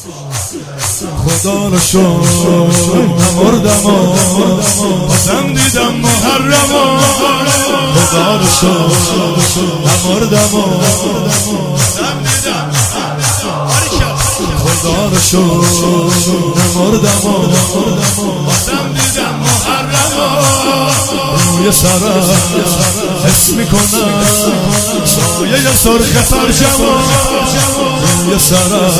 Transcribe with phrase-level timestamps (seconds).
[0.00, 2.00] خدا رو شد
[3.36, 3.82] نمردم
[5.08, 7.00] بازم دیدم محرم
[7.94, 8.92] خدا رو شد
[10.06, 12.70] نمردم بازم دیدم
[14.58, 15.64] خدا رو شد
[16.56, 17.20] نمردم
[18.46, 20.50] بازم دیدم محرم
[21.56, 22.30] روی سرم
[23.24, 24.24] حس می‌کنم
[25.04, 26.08] سایه سرخ
[28.20, 28.92] روی سرم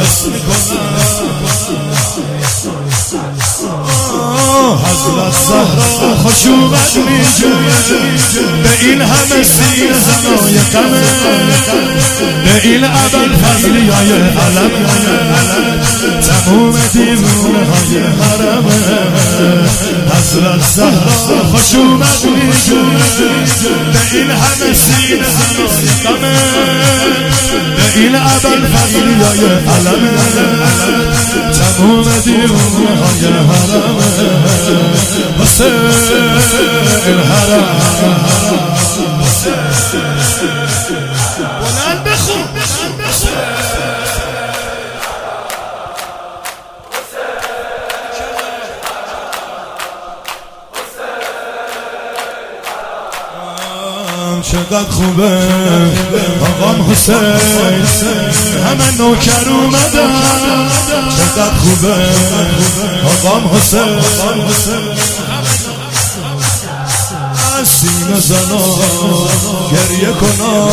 [0.00, 1.06] حس می‌کنم
[4.84, 6.92] حضرت زهرا خوش اومد
[8.62, 11.02] به این همه سین زنای قمه
[12.44, 14.70] به این عبد فضلی های علم
[16.22, 18.78] تموم دیوونه های حرمه.
[20.14, 22.22] حضرت زهرا خوش اومد
[23.92, 26.36] به این همه سین زنای قمه
[27.96, 30.18] این عبد فضلی های علم
[31.52, 34.10] تموم دیوونه های حرمه
[35.40, 37.66] حسین حرم
[54.52, 55.38] چقدر خوبه؟
[56.42, 57.14] آقام حسین
[58.66, 60.12] همه نوکر اومدن.
[61.16, 61.94] چقدر خوبه؟
[63.06, 64.00] آقام حسین
[67.64, 68.64] سینه زنا
[69.72, 70.66] گریه کنا.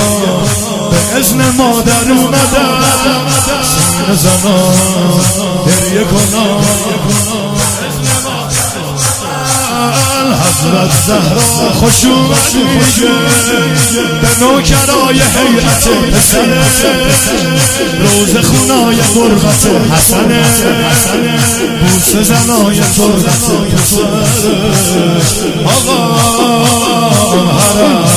[0.91, 2.83] به ازن مادر اومدن.
[3.63, 4.57] سینه زنا
[5.65, 6.45] گریه کنا.
[10.63, 13.11] حضرت زهرا خوش میگه.
[14.21, 16.63] به نوکرای حیعت پسر
[17.99, 20.29] روز خونای غربت حسن
[21.81, 24.03] بوس زنای تربت پسر
[25.65, 25.99] آقا
[27.63, 28.13] حرم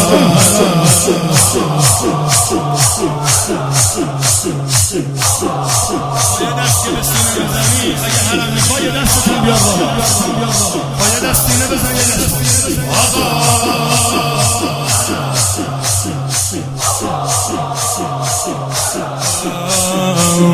[6.40, 7.94] یه دستی به سینه بزنی.
[8.04, 10.75] اگه حرم می‌خوای دستتون بیار بالا.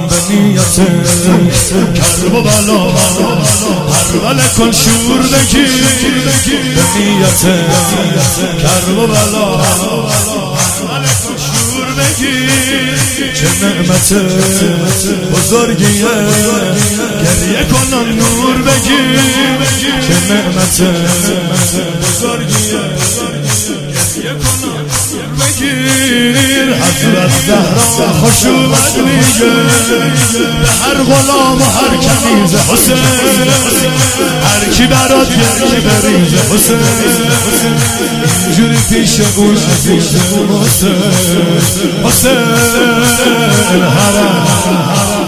[0.09, 0.77] به نیت
[1.95, 5.67] کرب و بلا پرول کن شور بگی
[6.75, 7.43] به نیت
[8.63, 12.37] کرب و بلا پرول کن شور بگی
[13.35, 14.13] چه نعمت
[15.33, 16.15] بزرگیه
[17.23, 19.03] گریه کنن نور بگی
[20.07, 20.81] چه نعمت
[22.03, 23.02] بزرگیه
[27.03, 29.53] بگیر حضرت زهرا خوش اومد میگه
[30.83, 32.97] هر غلام و هر کنیز حسین.
[34.45, 36.79] هر کی برات گریه بریز حسین
[38.47, 40.17] اینجوری پیش اون عزیز
[40.65, 40.95] حسین.
[42.05, 42.39] حسین.
[43.83, 45.22] حرم